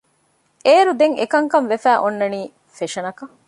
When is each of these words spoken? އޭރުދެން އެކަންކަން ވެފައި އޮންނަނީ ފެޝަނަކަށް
އޭރުދެން 0.65 1.15
އެކަންކަން 1.19 1.67
ވެފައި 1.71 1.99
އޮންނަނީ 2.01 2.41
ފެޝަނަކަށް 2.75 3.33